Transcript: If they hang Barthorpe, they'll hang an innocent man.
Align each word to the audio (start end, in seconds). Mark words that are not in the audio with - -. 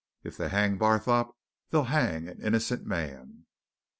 If 0.23 0.35
they 0.35 0.49
hang 0.49 0.79
Barthorpe, 0.79 1.29
they'll 1.69 1.83
hang 1.83 2.27
an 2.27 2.41
innocent 2.41 2.87
man. 2.87 3.45